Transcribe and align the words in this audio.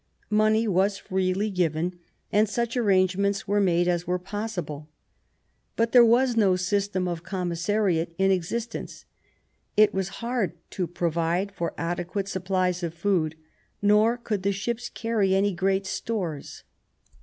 Money 0.31 0.67
was 0.67 0.97
freely 0.97 1.51
given, 1.51 1.99
and 2.31 2.49
such 2.49 2.75
arrangements 2.75 3.47
were 3.47 3.61
made 3.61 3.87
as 3.87 4.07
were 4.07 4.17
possible. 4.17 4.89
But 5.75 5.91
there 5.91 6.03
was 6.03 6.35
no 6.35 6.55
system 6.55 7.07
of 7.07 7.21
commissariat 7.21 8.15
in 8.17 8.31
existence; 8.31 9.05
it 9.77 9.93
was 9.93 10.09
hard 10.25 10.53
to 10.71 10.87
provide 10.87 11.51
for 11.51 11.75
adequate 11.77 12.27
supplies 12.27 12.81
of 12.81 12.95
food, 12.95 13.35
nor 13.79 14.17
could 14.17 14.41
the 14.41 14.51
ships 14.51 14.89
carry 14.89 15.35
any 15.35 15.53
great 15.53 15.85
stores. 15.85 16.63